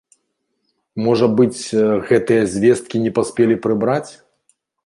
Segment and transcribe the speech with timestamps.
[1.07, 1.61] Можа быць,
[2.09, 4.09] гэтыя звесткі не паспелі прыбраць?